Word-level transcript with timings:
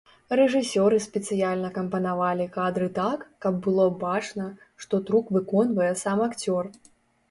Рэжысёры 0.37 0.97
спецыяльна 1.07 1.69
кампанавалі 1.75 2.49
кадры 2.57 2.89
так, 2.99 3.29
каб 3.45 3.63
было 3.69 3.87
бачна, 4.07 4.51
што 4.85 5.05
трук 5.09 5.25
выконвае 5.41 5.93
сам 6.07 6.29
акцёр. 6.31 6.63